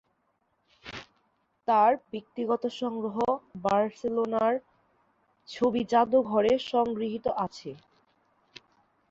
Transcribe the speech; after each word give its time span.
তার 1.67 1.91
ব্যক্তিগত 2.11 2.63
সংগ্রহ 2.79 3.17
বার্সেলোনার 3.63 4.53
ছবি 5.49 5.81
জাদুঘর-এ 5.91 6.55
সংগৃহীত 6.71 7.25
আছে। 7.45 7.69